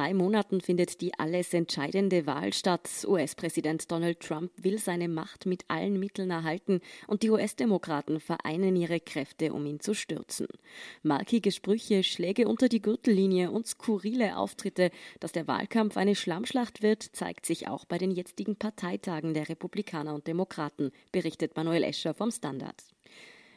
[0.00, 2.88] Drei Monaten findet die alles entscheidende Wahl statt.
[3.06, 8.98] US-Präsident Donald Trump will seine Macht mit allen Mitteln erhalten und die US-Demokraten vereinen ihre
[8.98, 10.46] Kräfte, um ihn zu stürzen.
[11.02, 14.90] Markige Sprüche, Schläge unter die Gürtellinie und skurrile Auftritte,
[15.20, 20.14] dass der Wahlkampf eine Schlammschlacht wird, zeigt sich auch bei den jetzigen Parteitagen der Republikaner
[20.14, 22.82] und Demokraten, berichtet Manuel Escher vom Standard.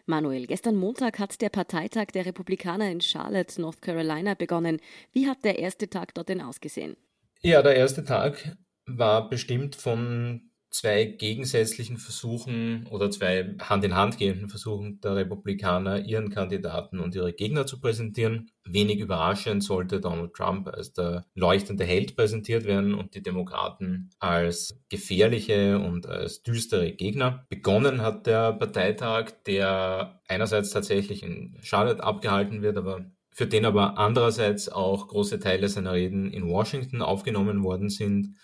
[0.06, 4.80] Manuel, gestern Montag hat der Parteitag der Republikaner in Charlotte, North Carolina begonnen.
[5.14, 6.98] Wie hat der erste Tag dort denn ausgesehen?
[7.42, 14.18] Ja, der erste Tag war bestimmt von zwei gegensätzlichen Versuchen oder zwei Hand in Hand
[14.18, 18.50] gehenden Versuchen der Republikaner, ihren Kandidaten und ihre Gegner zu präsentieren.
[18.66, 24.80] Wenig überraschend sollte Donald Trump als der leuchtende Held präsentiert werden und die Demokraten als
[24.90, 27.46] gefährliche und als düstere Gegner.
[27.50, 33.98] Begonnen hat der Parteitag, der einerseits tatsächlich in Charlotte abgehalten wird, aber für den aber
[34.00, 38.36] andererseits auch große Teile seiner Reden in Washington aufgenommen worden sind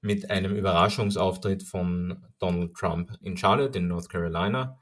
[0.00, 4.78] mit einem Überraschungsauftritt von Donald Trump in Charlotte in North Carolina,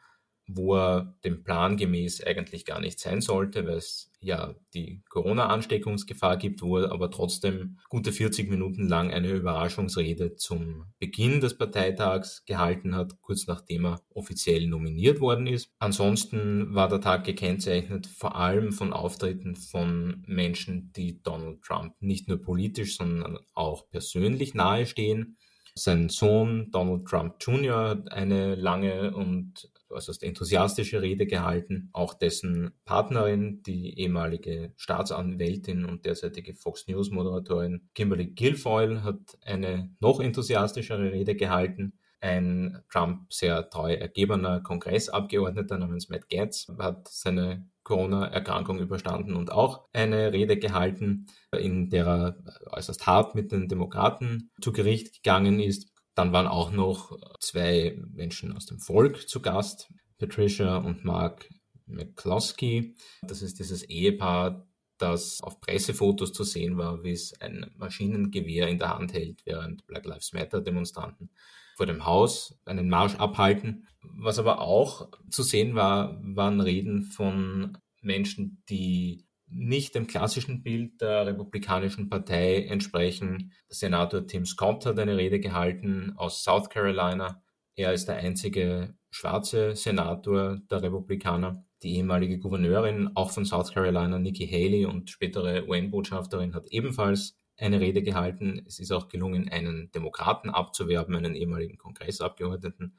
[0.46, 6.36] wo er dem Plan gemäß eigentlich gar nicht sein sollte, weil es ja die Corona-Ansteckungsgefahr
[6.36, 12.44] gibt, wo er aber trotzdem gute 40 Minuten lang eine Überraschungsrede zum Beginn des Parteitags
[12.46, 15.70] gehalten hat, kurz nachdem er offiziell nominiert worden ist.
[15.78, 22.28] Ansonsten war der Tag gekennzeichnet vor allem von Auftritten von Menschen, die Donald Trump nicht
[22.28, 25.36] nur politisch, sondern auch persönlich nahestehen.
[25.76, 27.88] Sein Sohn Donald Trump Jr.
[27.90, 31.88] hat eine lange und äußerst enthusiastische Rede gehalten.
[31.92, 39.94] Auch dessen Partnerin, die ehemalige Staatsanwältin und derzeitige Fox News Moderatorin Kimberly Guilfoyle, hat eine
[40.00, 41.94] noch enthusiastischere Rede gehalten.
[42.20, 49.84] Ein Trump sehr treu ergebener Kongressabgeordneter namens Matt Gaetz hat seine Corona-Erkrankung überstanden und auch
[49.92, 55.93] eine Rede gehalten, in der er äußerst hart mit den Demokraten zu Gericht gegangen ist.
[56.14, 61.48] Dann waren auch noch zwei Menschen aus dem Volk zu Gast, Patricia und Mark
[61.86, 62.94] McCloskey.
[63.22, 64.66] Das ist dieses Ehepaar,
[64.98, 69.86] das auf Pressefotos zu sehen war, wie es ein Maschinengewehr in der Hand hält, während
[69.86, 71.30] Black Lives Matter Demonstranten
[71.76, 73.88] vor dem Haus einen Marsch abhalten.
[74.02, 81.00] Was aber auch zu sehen war, waren Reden von Menschen, die nicht dem klassischen Bild
[81.00, 83.52] der Republikanischen Partei entsprechen.
[83.68, 87.42] Senator Tim Scott hat eine Rede gehalten aus South Carolina.
[87.76, 91.64] Er ist der einzige schwarze Senator der Republikaner.
[91.82, 97.80] Die ehemalige Gouverneurin, auch von South Carolina, Nikki Haley und spätere UN-Botschafterin, hat ebenfalls eine
[97.80, 98.64] Rede gehalten.
[98.66, 102.96] Es ist auch gelungen, einen Demokraten abzuwerben, einen ehemaligen Kongressabgeordneten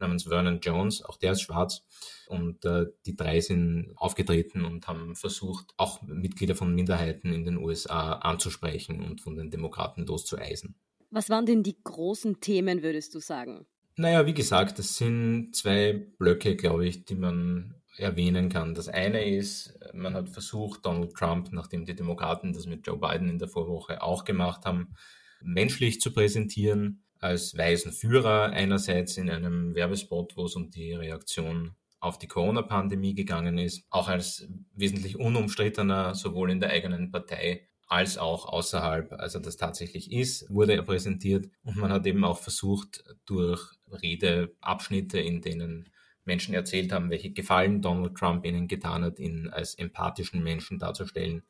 [0.00, 1.82] namens Vernon Jones, auch der ist schwarz.
[2.28, 7.56] Und äh, die drei sind aufgetreten und haben versucht, auch Mitglieder von Minderheiten in den
[7.56, 10.74] USA anzusprechen und von den Demokraten loszueisen.
[11.10, 13.66] Was waren denn die großen Themen, würdest du sagen?
[13.96, 18.74] Naja, wie gesagt, das sind zwei Blöcke, glaube ich, die man erwähnen kann.
[18.74, 23.30] Das eine ist, man hat versucht, Donald Trump, nachdem die Demokraten das mit Joe Biden
[23.30, 24.94] in der Vorwoche auch gemacht haben,
[25.40, 31.74] menschlich zu präsentieren als weisen Führer einerseits in einem Werbespot, wo es um die Reaktion
[32.00, 38.18] auf die Corona-Pandemie gegangen ist, auch als wesentlich unumstrittener, sowohl in der eigenen Partei als
[38.18, 41.48] auch außerhalb, also das tatsächlich ist, wurde er präsentiert.
[41.62, 45.88] Und man hat eben auch versucht, durch Redeabschnitte, in denen
[46.24, 51.44] Menschen erzählt haben, welche Gefallen Donald Trump ihnen getan hat, ihn als empathischen Menschen darzustellen,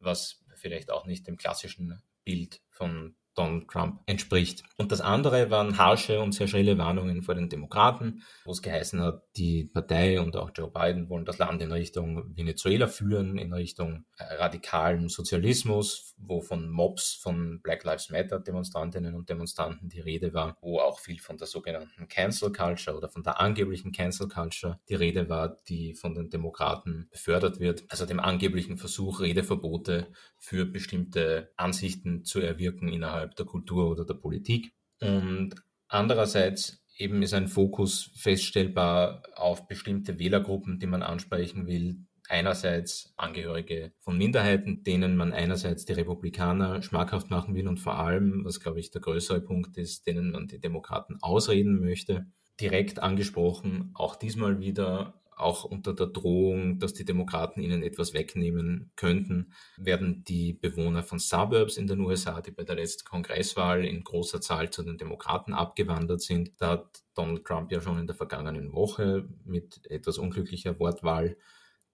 [0.00, 4.64] was vielleicht auch nicht dem klassischen Bild von Donald Trump entspricht.
[4.76, 9.00] Und das andere waren harsche und sehr schrille Warnungen vor den Demokraten, wo es geheißen
[9.00, 13.52] hat, die Partei und auch Joe Biden wollen das Land in Richtung Venezuela führen, in
[13.52, 20.00] Richtung äh, radikalen Sozialismus, wo von Mobs von Black Lives Matter Demonstrantinnen und Demonstranten die
[20.00, 24.28] Rede war, wo auch viel von der sogenannten Cancel Culture oder von der angeblichen Cancel
[24.28, 30.08] Culture die Rede war, die von den Demokraten befördert wird, also dem angeblichen Versuch, Redeverbote
[30.38, 34.72] für bestimmte Ansichten zu erwirken innerhalb der Kultur oder der Politik.
[35.00, 35.54] Und
[35.88, 43.92] andererseits eben ist ein Fokus feststellbar auf bestimmte Wählergruppen, die man ansprechen will, einerseits Angehörige
[44.00, 48.80] von Minderheiten, denen man einerseits die Republikaner schmackhaft machen will und vor allem, was glaube
[48.80, 52.26] ich der größere Punkt ist, denen man die Demokraten ausreden möchte.
[52.60, 58.90] Direkt angesprochen, auch diesmal wieder auch unter der Drohung, dass die Demokraten ihnen etwas wegnehmen
[58.96, 64.02] könnten, werden die Bewohner von Suburbs in den USA, die bei der letzten Kongresswahl in
[64.02, 68.16] großer Zahl zu den Demokraten abgewandert sind, da hat Donald Trump ja schon in der
[68.16, 71.36] vergangenen Woche mit etwas unglücklicher Wortwahl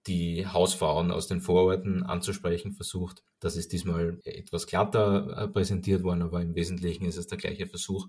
[0.07, 3.23] die Hausfrauen aus den Vororten anzusprechen versucht.
[3.39, 7.67] Das ist diesmal etwas glatter äh, präsentiert worden, aber im Wesentlichen ist es der gleiche
[7.67, 8.07] Versuch,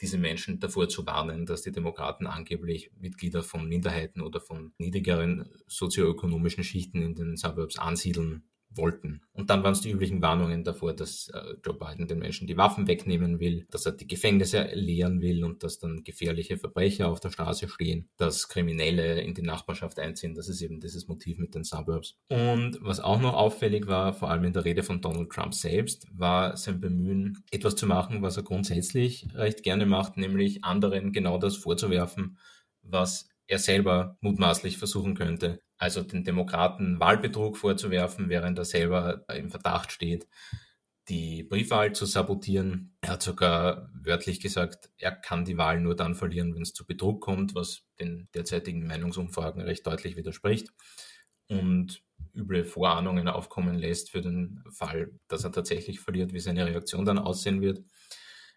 [0.00, 5.48] diese Menschen davor zu warnen, dass die Demokraten angeblich Mitglieder von Minderheiten oder von niedrigeren
[5.66, 8.44] sozioökonomischen Schichten in den Suburbs ansiedeln
[8.76, 9.22] wollten.
[9.32, 12.56] Und dann waren es die üblichen Warnungen davor, dass äh, Joe Biden den Menschen die
[12.56, 17.20] Waffen wegnehmen will, dass er die Gefängnisse leeren will und dass dann gefährliche Verbrecher auf
[17.20, 20.34] der Straße stehen, dass Kriminelle in die Nachbarschaft einziehen.
[20.34, 22.16] Das ist eben dieses Motiv mit den Suburbs.
[22.28, 26.06] Und was auch noch auffällig war, vor allem in der Rede von Donald Trump selbst,
[26.12, 31.38] war sein Bemühen, etwas zu machen, was er grundsätzlich recht gerne macht, nämlich anderen genau
[31.38, 32.38] das vorzuwerfen,
[32.82, 39.50] was er selber mutmaßlich versuchen könnte, also den Demokraten Wahlbetrug vorzuwerfen, während er selber im
[39.50, 40.26] Verdacht steht,
[41.08, 42.96] die Briefwahl zu sabotieren.
[43.00, 46.86] Er hat sogar wörtlich gesagt, er kann die Wahl nur dann verlieren, wenn es zu
[46.86, 50.72] Betrug kommt, was den derzeitigen Meinungsumfragen recht deutlich widerspricht
[51.48, 52.02] und
[52.34, 57.18] üble Vorahnungen aufkommen lässt für den Fall, dass er tatsächlich verliert, wie seine Reaktion dann
[57.18, 57.84] aussehen wird.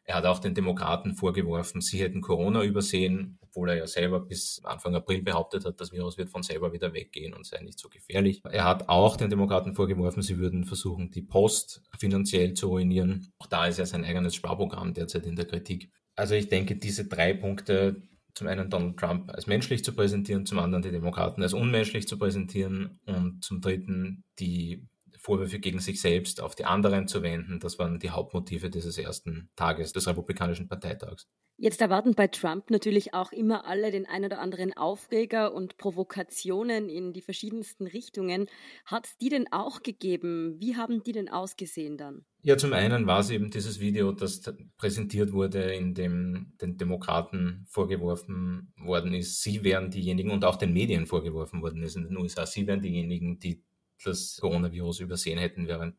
[0.10, 4.60] Er hat auch den Demokraten vorgeworfen, sie hätten Corona übersehen, obwohl er ja selber bis
[4.64, 7.90] Anfang April behauptet hat, das Virus wird von selber wieder weggehen und sei nicht so
[7.90, 8.42] gefährlich.
[8.44, 13.32] Er hat auch den Demokraten vorgeworfen, sie würden versuchen, die Post finanziell zu ruinieren.
[13.38, 15.92] Auch da ist ja sein eigenes Sparprogramm derzeit in der Kritik.
[16.16, 18.02] Also ich denke, diese drei Punkte,
[18.34, 22.18] zum einen Donald Trump als menschlich zu präsentieren, zum anderen die Demokraten als unmenschlich zu
[22.18, 24.88] präsentieren und zum dritten die
[25.30, 27.60] Vorwürfe gegen sich selbst auf die anderen zu wenden.
[27.60, 31.28] Das waren die Hauptmotive dieses ersten Tages des Republikanischen Parteitags.
[31.56, 36.90] Jetzt erwarten bei Trump natürlich auch immer alle den ein oder anderen Aufreger und Provokationen
[36.90, 38.48] in die verschiedensten Richtungen.
[38.86, 40.56] Hat es die denn auch gegeben?
[40.60, 42.26] Wie haben die denn ausgesehen dann?
[42.42, 44.42] Ja, zum einen war es eben dieses Video, das
[44.78, 50.72] präsentiert wurde, in dem den Demokraten vorgeworfen worden ist, sie wären diejenigen und auch den
[50.72, 53.66] Medien vorgeworfen worden ist in den USA, sie wären diejenigen, die
[54.04, 55.96] das Coronavirus übersehen hätten, während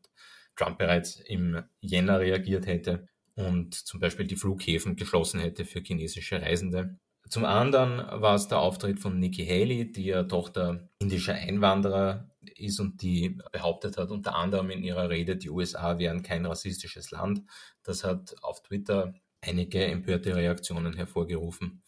[0.57, 6.43] Trump bereits im Jänner reagiert hätte und zum Beispiel die Flughäfen geschlossen hätte für chinesische
[6.43, 6.99] Reisende.
[7.29, 12.81] Zum anderen war es der Auftritt von Nikki Haley, die ja Tochter indischer Einwanderer ist
[12.81, 17.43] und die behauptet hat, unter anderem in ihrer Rede, die USA wären kein rassistisches Land.
[17.83, 21.83] Das hat auf Twitter einige empörte Reaktionen hervorgerufen.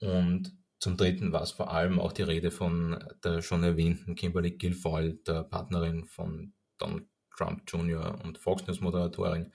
[0.00, 4.56] Und zum Dritten war es vor allem auch die Rede von der schon erwähnten Kimberly
[4.56, 8.20] Guilfoyle, der Partnerin von Donald Trump Jr.
[8.24, 9.52] und Fox News Moderatorin,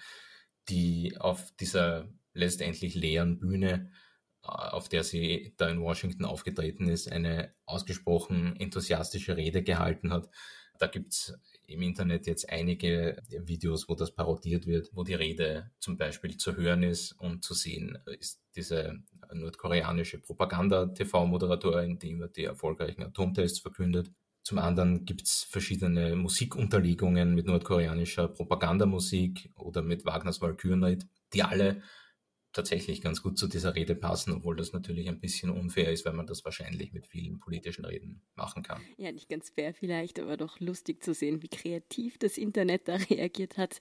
[0.69, 3.91] die auf dieser letztendlich leeren Bühne,
[4.43, 10.29] äh, auf der sie da in Washington aufgetreten ist, eine ausgesprochen enthusiastische Rede gehalten hat.
[10.79, 11.33] Da gibt es
[11.67, 16.55] im Internet jetzt einige Videos, wo das parodiert wird, wo die Rede zum Beispiel zu
[16.55, 18.99] hören ist und zu sehen ist diese
[19.31, 24.11] nordkoreanische Propaganda-TV-Moderatorin, die immer die erfolgreichen Atomtests verkündet.
[24.43, 31.81] Zum anderen gibt es verschiedene Musikunterlegungen mit nordkoreanischer Propagandamusik oder mit Wagners Walkürenried, die alle
[32.53, 36.13] tatsächlich ganz gut zu dieser Rede passen, obwohl das natürlich ein bisschen unfair ist, weil
[36.13, 38.81] man das wahrscheinlich mit vielen politischen Reden machen kann.
[38.97, 42.95] Ja, nicht ganz fair vielleicht, aber doch lustig zu sehen, wie kreativ das Internet da
[43.09, 43.79] reagiert hat.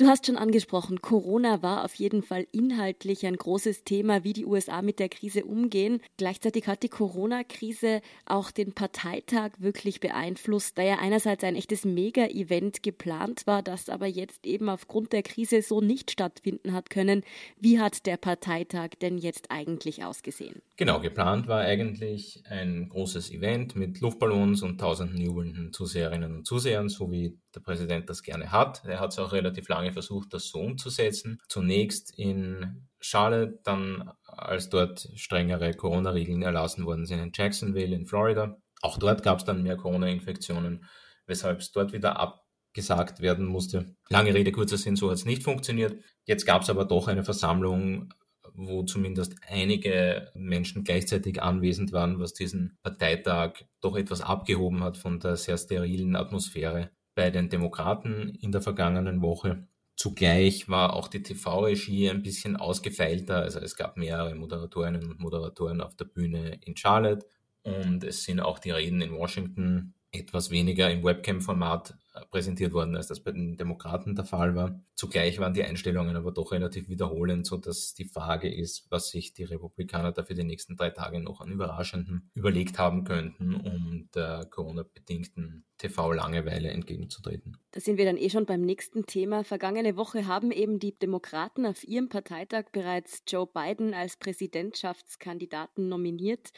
[0.00, 4.46] Du hast schon angesprochen, Corona war auf jeden Fall inhaltlich ein großes Thema, wie die
[4.46, 6.00] USA mit der Krise umgehen.
[6.16, 12.82] Gleichzeitig hat die Corona-Krise auch den Parteitag wirklich beeinflusst, da ja einerseits ein echtes Mega-Event
[12.82, 17.22] geplant war, das aber jetzt eben aufgrund der Krise so nicht stattfinden hat können.
[17.58, 20.62] Wie hat der Parteitag denn jetzt eigentlich ausgesehen?
[20.76, 26.88] Genau, geplant war eigentlich ein großes Event mit Luftballons und tausenden jubelnden Zuseherinnen und Zusehern,
[26.88, 28.82] so wie der Präsident das gerne hat.
[28.84, 31.40] Er hat es auch relativ lange versucht, das so umzusetzen.
[31.48, 38.56] Zunächst in Charlotte, dann als dort strengere Corona-Regeln erlassen worden sind in Jacksonville in Florida.
[38.82, 40.84] Auch dort gab es dann mehr Corona-Infektionen,
[41.26, 43.94] weshalb es dort wieder abgesagt werden musste.
[44.08, 46.02] Lange Rede, kurzer Sinn, so hat es nicht funktioniert.
[46.24, 48.12] Jetzt gab es aber doch eine Versammlung
[48.54, 55.20] wo zumindest einige Menschen gleichzeitig anwesend waren, was diesen Parteitag doch etwas abgehoben hat von
[55.20, 59.66] der sehr sterilen Atmosphäre, bei den Demokraten in der vergangenen Woche.
[59.96, 63.42] Zugleich war auch die TV-Regie ein bisschen ausgefeilter.
[63.42, 67.26] Also es gab mehrere Moderatorinnen und Moderatoren auf der Bühne in Charlotte
[67.62, 71.94] und es sind auch die Reden in Washington etwas weniger im Webcam-Format
[72.30, 74.82] präsentiert worden, als das bei den Demokraten der Fall war.
[74.94, 79.32] Zugleich waren die Einstellungen aber doch relativ wiederholend, so dass die Frage ist, was sich
[79.32, 84.08] die Republikaner da für die nächsten drei Tage noch an Überraschenden überlegt haben könnten, um
[84.14, 87.56] der Corona-bedingten TV-Langeweile entgegenzutreten.
[87.72, 89.44] Da sind wir dann eh schon beim nächsten Thema.
[89.44, 96.50] Vergangene Woche haben eben die Demokraten auf ihrem Parteitag bereits Joe Biden als Präsidentschaftskandidaten nominiert.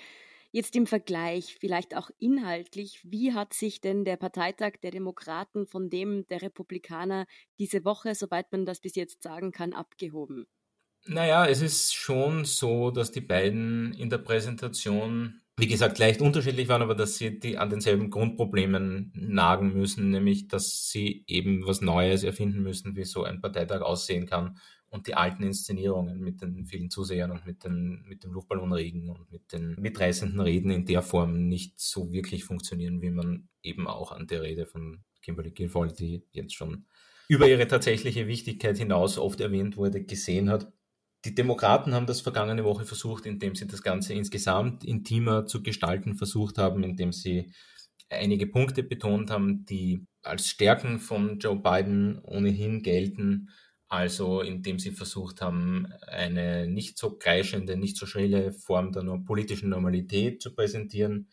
[0.52, 5.88] Jetzt im Vergleich, vielleicht auch inhaltlich, wie hat sich denn der Parteitag der Demokraten von
[5.88, 7.26] dem der Republikaner
[7.59, 10.47] diese Woche, soweit man das bis jetzt sagen kann, abgehoben?
[11.06, 16.68] Naja, es ist schon so, dass die beiden in der Präsentation, wie gesagt, leicht unterschiedlich
[16.68, 21.80] waren, aber dass sie die an denselben Grundproblemen nagen müssen, nämlich dass sie eben was
[21.80, 24.59] Neues erfinden müssen, wie so ein Parteitag aussehen kann
[24.93, 29.33] und die alten Inszenierungen mit den vielen Zusehern und mit, den, mit dem Luftballonregen und
[29.33, 34.13] mit den mitreißenden Reden in der Form nicht so wirklich funktionieren, wie man eben auch
[34.13, 36.85] an der Rede von Kimberly Guilfoyle, die jetzt schon
[37.27, 40.71] über ihre tatsächliche Wichtigkeit hinaus oft erwähnt wurde, gesehen hat.
[41.25, 46.17] Die Demokraten haben das vergangene Woche versucht, indem sie das Ganze insgesamt intimer zu gestalten
[46.17, 47.51] versucht haben, indem sie
[48.11, 53.49] einige Punkte betont haben, die als Stärken von Joe Biden ohnehin gelten,
[53.93, 59.69] also indem sie versucht haben, eine nicht so kreischende, nicht so schrille Form der politischen
[59.69, 61.29] Normalität zu präsentieren,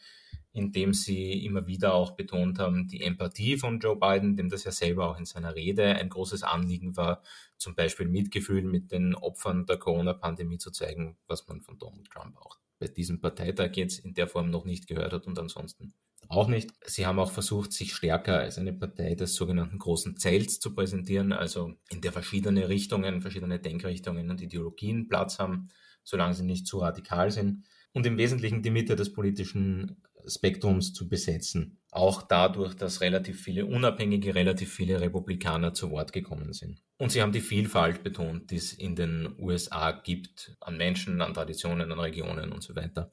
[0.51, 4.71] indem sie immer wieder auch betont haben, die Empathie von Joe Biden, dem das ja
[4.71, 7.23] selber auch in seiner Rede ein großes Anliegen war,
[7.57, 12.35] zum Beispiel Mitgefühl mit den Opfern der Corona-Pandemie zu zeigen, was man von Donald Trump
[12.35, 15.93] auch bei diesem Parteitag jetzt in der Form noch nicht gehört hat und ansonsten
[16.29, 16.71] auch nicht.
[16.85, 21.33] Sie haben auch versucht, sich stärker als eine Partei des sogenannten großen Zelts zu präsentieren,
[21.33, 25.69] also in der verschiedene Richtungen, verschiedene Denkrichtungen und Ideologien Platz haben,
[26.03, 31.09] solange sie nicht zu radikal sind und im Wesentlichen die Mitte des politischen Spektrums zu
[31.09, 31.79] besetzen.
[31.91, 36.83] Auch dadurch, dass relativ viele Unabhängige, relativ viele Republikaner zu Wort gekommen sind.
[36.97, 41.33] Und sie haben die Vielfalt betont, die es in den USA gibt, an Menschen, an
[41.33, 43.11] Traditionen, an Regionen und so weiter.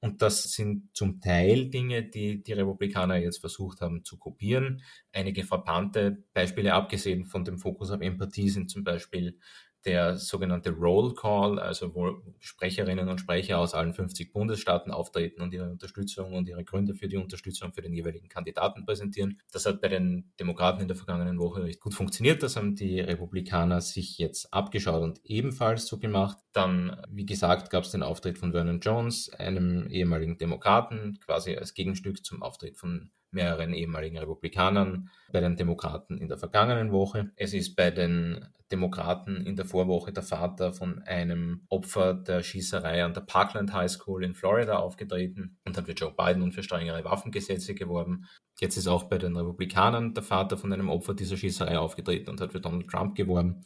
[0.00, 4.82] Und das sind zum Teil Dinge, die die Republikaner jetzt versucht haben zu kopieren.
[5.12, 9.38] Einige frappante Beispiele, abgesehen von dem Fokus auf Empathie, sind zum Beispiel
[9.84, 15.54] der sogenannte Roll Call, also wo Sprecherinnen und Sprecher aus allen 50 Bundesstaaten auftreten und
[15.54, 19.40] ihre Unterstützung und ihre Gründe für die Unterstützung für den jeweiligen Kandidaten präsentieren.
[19.52, 22.42] Das hat bei den Demokraten in der vergangenen Woche recht gut funktioniert.
[22.42, 26.38] Das haben die Republikaner sich jetzt abgeschaut und ebenfalls so gemacht.
[26.52, 31.74] Dann, wie gesagt, gab es den Auftritt von Vernon Jones, einem ehemaligen Demokraten, quasi als
[31.74, 37.30] Gegenstück zum Auftritt von mehreren ehemaligen Republikanern, bei den Demokraten in der vergangenen Woche.
[37.36, 43.04] Es ist bei den Demokraten in der Vorwoche der Vater von einem Opfer der Schießerei
[43.04, 46.62] an der Parkland High School in Florida aufgetreten und hat für Joe Biden und für
[46.62, 48.26] strengere Waffengesetze geworben.
[48.60, 52.40] Jetzt ist auch bei den Republikanern der Vater von einem Opfer dieser Schießerei aufgetreten und
[52.40, 53.64] hat für Donald Trump geworben.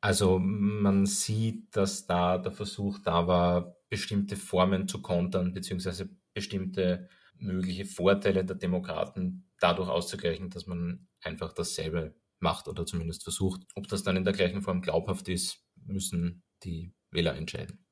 [0.00, 7.08] Also man sieht, dass da der Versuch da war, bestimmte Formen zu kontern, beziehungsweise bestimmte
[7.38, 13.62] mögliche Vorteile der Demokraten dadurch auszugleichen, dass man einfach dasselbe macht oder zumindest versucht.
[13.74, 17.82] Ob das dann in der gleichen Form glaubhaft ist, müssen die Wähler entscheiden.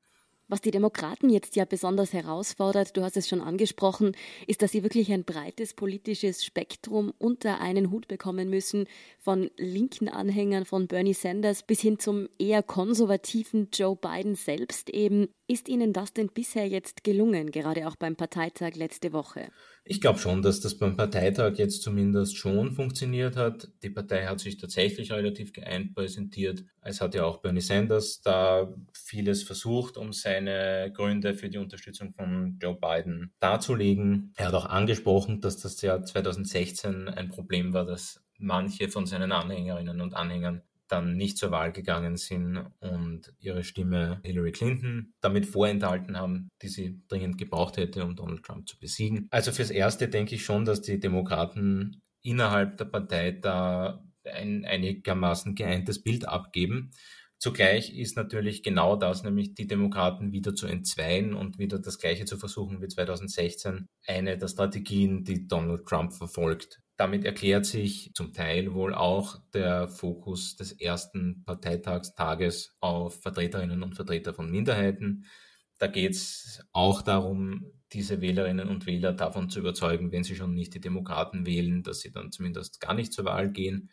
[0.51, 4.17] Was die Demokraten jetzt ja besonders herausfordert, du hast es schon angesprochen,
[4.47, 10.09] ist, dass sie wirklich ein breites politisches Spektrum unter einen Hut bekommen müssen, von linken
[10.09, 15.29] Anhängern von Bernie Sanders bis hin zum eher konservativen Joe Biden selbst eben.
[15.51, 19.49] Ist Ihnen das denn bisher jetzt gelungen, gerade auch beim Parteitag letzte Woche?
[19.83, 23.67] Ich glaube schon, dass das beim Parteitag jetzt zumindest schon funktioniert hat.
[23.83, 26.63] Die Partei hat sich tatsächlich relativ geeint präsentiert.
[26.79, 32.13] Es hat ja auch Bernie Sanders da vieles versucht, um seine Gründe für die Unterstützung
[32.13, 34.33] von Joe Biden darzulegen.
[34.37, 39.33] Er hat auch angesprochen, dass das Jahr 2016 ein Problem war, dass manche von seinen
[39.33, 45.45] Anhängerinnen und Anhängern dann nicht zur Wahl gegangen sind und ihre Stimme Hillary Clinton damit
[45.45, 49.27] vorenthalten haben, die sie dringend gebraucht hätte, um Donald Trump zu besiegen.
[49.31, 55.55] Also fürs Erste denke ich schon, dass die Demokraten innerhalb der Partei da ein einigermaßen
[55.55, 56.91] geeintes Bild abgeben.
[57.39, 62.25] Zugleich ist natürlich genau das, nämlich die Demokraten wieder zu entzweien und wieder das Gleiche
[62.25, 66.80] zu versuchen wie 2016, eine der Strategien, die Donald Trump verfolgt.
[66.97, 73.95] Damit erklärt sich zum Teil wohl auch der Fokus des ersten Parteitagstages auf Vertreterinnen und
[73.95, 75.25] Vertreter von Minderheiten.
[75.77, 80.53] Da geht es auch darum, diese Wählerinnen und Wähler davon zu überzeugen, wenn sie schon
[80.53, 83.89] nicht die Demokraten wählen, dass sie dann zumindest gar nicht zur Wahl gehen.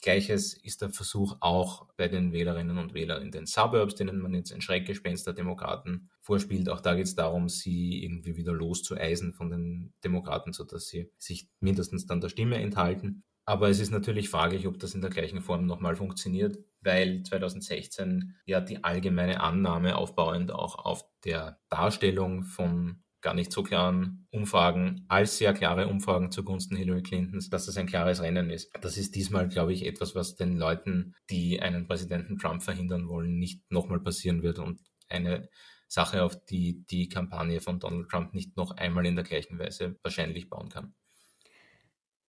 [0.00, 4.34] Gleiches ist der Versuch auch bei den Wählerinnen und Wählern in den Suburbs, denen man
[4.34, 6.68] jetzt ein Schreckgespenst der Demokraten vorspielt.
[6.68, 11.48] Auch da geht es darum, sie irgendwie wieder loszueisen von den Demokraten, sodass sie sich
[11.60, 13.22] mindestens dann der Stimme enthalten.
[13.46, 18.34] Aber es ist natürlich fraglich, ob das in der gleichen Form nochmal funktioniert, weil 2016
[18.46, 25.04] ja die allgemeine Annahme aufbauend auch auf der Darstellung von gar nicht so klaren Umfragen
[25.08, 28.70] als sehr klare Umfragen zugunsten Hillary Clintons, dass das ein klares Rennen ist.
[28.80, 33.38] Das ist diesmal, glaube ich, etwas, was den Leuten, die einen Präsidenten Trump verhindern wollen,
[33.38, 35.48] nicht nochmal passieren wird und eine
[35.94, 39.98] Sache, auf die die Kampagne von Donald Trump nicht noch einmal in der gleichen Weise
[40.02, 40.94] wahrscheinlich bauen kann.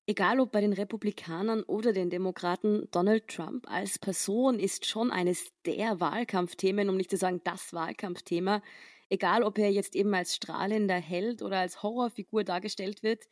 [0.08, 5.52] Egal ob bei den Republikanern oder den Demokraten, Donald Trump als Person ist schon eines
[5.66, 8.62] der Wahlkampfthemen, um nicht zu sagen das Wahlkampfthema.
[9.10, 13.26] Egal ob er jetzt eben als strahlender Held oder als Horrorfigur dargestellt wird,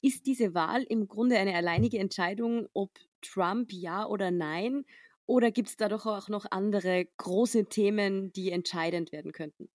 [0.00, 4.84] ist diese Wahl im Grunde eine alleinige Entscheidung, ob Trump ja oder nein?
[5.26, 9.68] Oder gibt es da doch auch noch andere große Themen, die entscheidend werden könnten?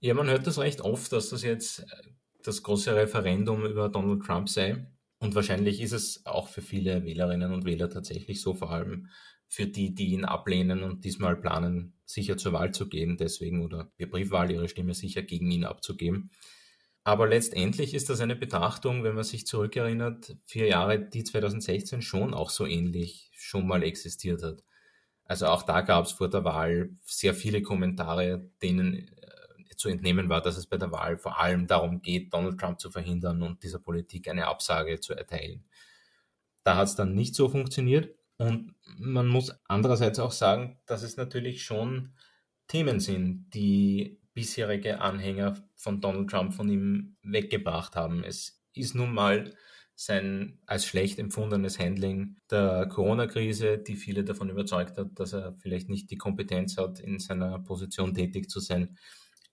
[0.00, 1.84] Ja, man hört das recht oft, dass das jetzt
[2.42, 4.86] das große Referendum über Donald Trump sei.
[5.18, 9.08] Und wahrscheinlich ist es auch für viele Wählerinnen und Wähler tatsächlich so, vor allem
[9.48, 13.90] für die, die ihn ablehnen und diesmal planen, sicher zur Wahl zu gehen, deswegen oder
[13.96, 16.30] per Briefwahl ihre Stimme sicher gegen ihn abzugeben.
[17.04, 22.34] Aber letztendlich ist das eine Betrachtung, wenn man sich zurückerinnert, vier Jahre, die 2016 schon
[22.34, 24.64] auch so ähnlich schon mal existiert hat.
[25.26, 29.10] Also auch da gab es vor der Wahl sehr viele Kommentare, denen
[29.76, 32.90] zu entnehmen war, dass es bei der Wahl vor allem darum geht, Donald Trump zu
[32.90, 35.64] verhindern und dieser Politik eine Absage zu erteilen.
[36.64, 38.14] Da hat es dann nicht so funktioniert.
[38.38, 42.14] Und man muss andererseits auch sagen, dass es natürlich schon
[42.68, 48.24] Themen sind, die bisherige Anhänger von Donald Trump von ihm weggebracht haben.
[48.24, 49.54] Es ist nun mal
[49.96, 55.88] sein als schlecht empfundenes Handling der Corona-Krise, die viele davon überzeugt hat, dass er vielleicht
[55.88, 58.96] nicht die Kompetenz hat, in seiner Position tätig zu sein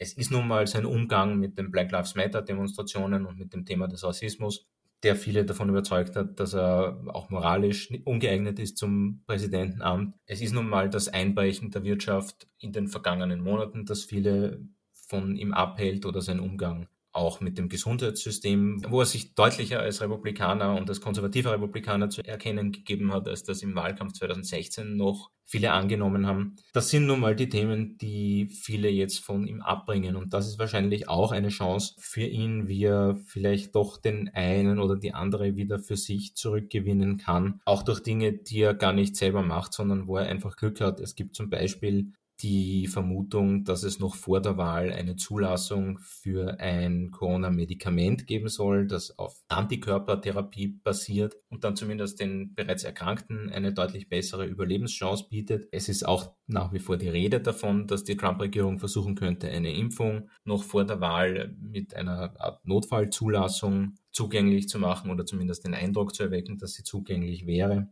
[0.03, 3.65] es ist nun mal sein Umgang mit den Black Lives Matter Demonstrationen und mit dem
[3.65, 4.67] Thema des Rassismus,
[5.01, 10.15] der viele davon überzeugt hat, dass er auch moralisch ungeeignet ist zum Präsidentenamt.
[10.25, 15.35] Es ist nun mal das Einbrechen der Wirtschaft in den vergangenen Monaten, das viele von
[15.35, 20.75] ihm abhält oder sein Umgang auch mit dem Gesundheitssystem, wo er sich deutlicher als Republikaner
[20.75, 25.71] und als konservativer Republikaner zu erkennen gegeben hat, als das im Wahlkampf 2016 noch viele
[25.71, 26.55] angenommen haben.
[26.73, 30.15] Das sind nun mal die Themen, die viele jetzt von ihm abbringen.
[30.15, 34.79] Und das ist wahrscheinlich auch eine Chance für ihn, wie er vielleicht doch den einen
[34.79, 37.61] oder die andere wieder für sich zurückgewinnen kann.
[37.65, 40.99] Auch durch Dinge, die er gar nicht selber macht, sondern wo er einfach Glück hat.
[40.99, 46.59] Es gibt zum Beispiel die Vermutung, dass es noch vor der Wahl eine Zulassung für
[46.59, 53.73] ein Corona-Medikament geben soll, das auf Antikörpertherapie basiert und dann zumindest den bereits Erkrankten eine
[53.73, 55.67] deutlich bessere Überlebenschance bietet.
[55.71, 59.73] Es ist auch nach wie vor die Rede davon, dass die Trump-Regierung versuchen könnte, eine
[59.73, 65.73] Impfung noch vor der Wahl mit einer Art Notfallzulassung zugänglich zu machen oder zumindest den
[65.73, 67.89] Eindruck zu erwecken, dass sie zugänglich wäre.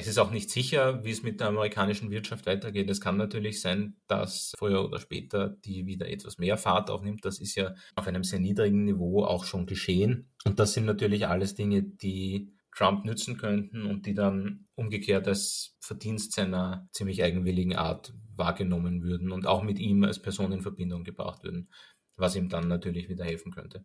[0.00, 2.88] Es ist auch nicht sicher, wie es mit der amerikanischen Wirtschaft weitergeht.
[2.88, 7.26] Es kann natürlich sein, dass früher oder später die wieder etwas mehr Fahrt aufnimmt.
[7.26, 10.30] Das ist ja auf einem sehr niedrigen Niveau auch schon geschehen.
[10.46, 15.76] Und das sind natürlich alles Dinge, die Trump nützen könnten und die dann umgekehrt als
[15.80, 21.04] Verdienst seiner ziemlich eigenwilligen Art wahrgenommen würden und auch mit ihm als Person in Verbindung
[21.04, 21.68] gebracht würden,
[22.16, 23.84] was ihm dann natürlich wieder helfen könnte.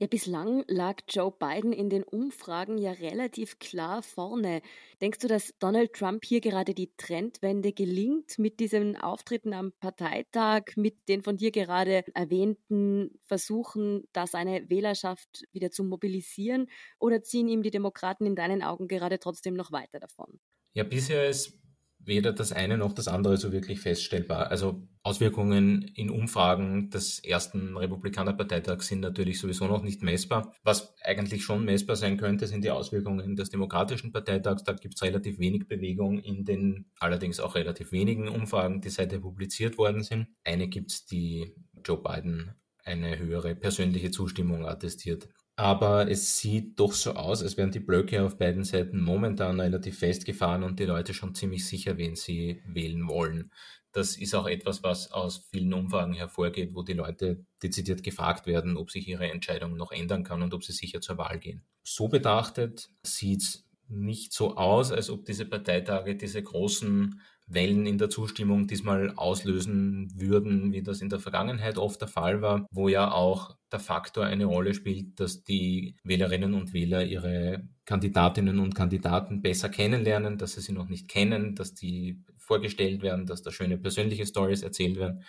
[0.00, 4.62] Ja, bislang lag Joe Biden in den Umfragen ja relativ klar vorne.
[5.00, 10.76] Denkst du, dass Donald Trump hier gerade die Trendwende gelingt mit diesen Auftritten am Parteitag,
[10.76, 16.70] mit den von dir gerade erwähnten Versuchen, da seine Wählerschaft wieder zu mobilisieren?
[17.00, 20.38] Oder ziehen ihm die Demokraten in deinen Augen gerade trotzdem noch weiter davon?
[20.74, 21.58] Ja, bisher ist
[22.08, 24.50] weder das eine noch das andere so wirklich feststellbar.
[24.50, 30.52] Also Auswirkungen in Umfragen des ersten Republikanerparteitags sind natürlich sowieso noch nicht messbar.
[30.64, 34.64] Was eigentlich schon messbar sein könnte, sind die Auswirkungen des Demokratischen Parteitags.
[34.64, 39.20] Da gibt es relativ wenig Bewegung in den allerdings auch relativ wenigen Umfragen, die seitdem
[39.20, 40.26] publiziert worden sind.
[40.44, 45.28] Eine gibt es, die Joe Biden eine höhere persönliche Zustimmung attestiert.
[45.58, 49.98] Aber es sieht doch so aus, als wären die Blöcke auf beiden Seiten momentan relativ
[49.98, 53.50] festgefahren und die Leute schon ziemlich sicher, wen sie wählen wollen.
[53.90, 58.76] Das ist auch etwas, was aus vielen Umfragen hervorgeht, wo die Leute dezidiert gefragt werden,
[58.76, 61.64] ob sich ihre Entscheidung noch ändern kann und ob sie sicher zur Wahl gehen.
[61.82, 67.98] So betrachtet sieht es nicht so aus, als ob diese Parteitage diese großen Wellen in
[67.98, 72.88] der Zustimmung diesmal auslösen würden, wie das in der Vergangenheit oft der Fall war, wo
[72.88, 78.74] ja auch der Faktor eine Rolle spielt, dass die Wählerinnen und Wähler ihre Kandidatinnen und
[78.74, 83.50] Kandidaten besser kennenlernen, dass sie sie noch nicht kennen, dass die vorgestellt werden, dass da
[83.50, 85.22] schöne persönliche Stories erzählt werden.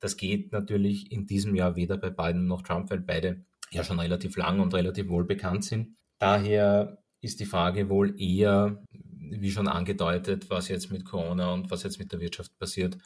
[0.00, 3.98] Das geht natürlich in diesem Jahr weder bei Biden noch Trump, weil beide ja schon
[3.98, 5.96] relativ lang und relativ wohl bekannt sind.
[6.18, 8.84] Daher ist die Frage wohl eher,
[9.30, 12.98] wie schon angedeutet, was jetzt mit Corona und was jetzt mit der Wirtschaft passiert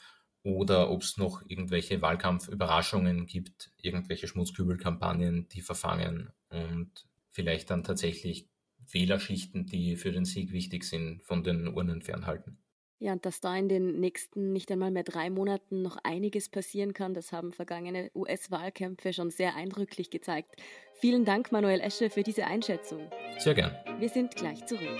[0.43, 6.91] oder ob es noch irgendwelche Wahlkampfüberraschungen gibt, irgendwelche Schmutzkübelkampagnen, die verfangen und
[7.31, 8.47] vielleicht dann tatsächlich
[8.91, 12.57] Wählerschichten, die für den Sieg wichtig sind, von den Urnen fernhalten.
[13.01, 16.93] Ja, und dass da in den nächsten nicht einmal mehr drei Monaten noch einiges passieren
[16.93, 20.55] kann, das haben vergangene US-Wahlkämpfe schon sehr eindrücklich gezeigt.
[20.95, 23.09] Vielen Dank, Manuel Esche, für diese Einschätzung.
[23.37, 23.73] Sehr gern.
[23.99, 24.99] Wir sind gleich zurück.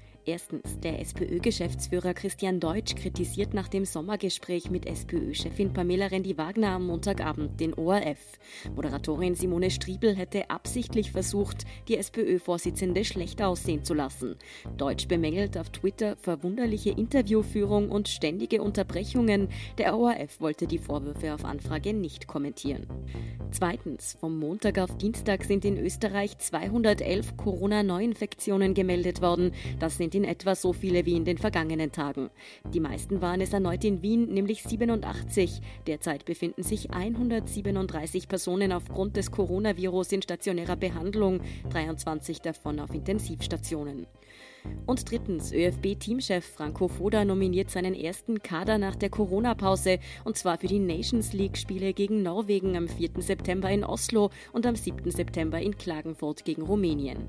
[0.25, 7.59] Erstens, der SPÖ-Geschäftsführer Christian Deutsch kritisiert nach dem Sommergespräch mit SPÖ-Chefin Pamela Rendi-Wagner am Montagabend
[7.59, 8.37] den ORF.
[8.75, 14.35] Moderatorin Simone Striebel hätte absichtlich versucht, die SPÖ-Vorsitzende schlecht aussehen zu lassen.
[14.77, 19.49] Deutsch bemängelt auf Twitter verwunderliche Interviewführung und ständige Unterbrechungen.
[19.79, 22.85] Der ORF wollte die Vorwürfe auf Anfrage nicht kommentieren.
[23.49, 29.51] Zweitens, vom Montag auf Dienstag sind in Österreich 211 Corona-Neuinfektionen gemeldet worden.
[29.79, 32.29] Das sind sind in etwa so viele wie in den vergangenen Tagen.
[32.73, 35.61] Die meisten waren es erneut in Wien, nämlich 87.
[35.87, 44.07] Derzeit befinden sich 137 Personen aufgrund des Coronavirus in stationärer Behandlung, 23 davon auf Intensivstationen.
[44.85, 50.67] Und drittens, ÖFB-Teamchef Franco Foda nominiert seinen ersten Kader nach der Corona-Pause und zwar für
[50.67, 53.11] die Nations League-Spiele gegen Norwegen am 4.
[53.19, 55.09] September in Oslo und am 7.
[55.11, 57.27] September in Klagenfurt gegen Rumänien.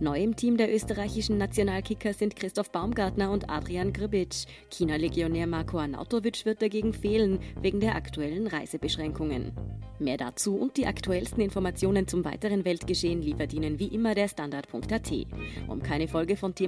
[0.00, 4.46] Neu im Team der österreichischen Nationalkicker sind Christoph Baumgartner und Adrian Grbic.
[4.70, 9.52] China-Legionär Marko Arnautovic wird dagegen fehlen, wegen der aktuellen Reisebeschränkungen.
[9.98, 15.12] Mehr dazu und die aktuellsten Informationen zum weiteren Weltgeschehen liefert Ihnen wie immer der Standard.at.
[15.66, 16.67] Um keine Folge von Thema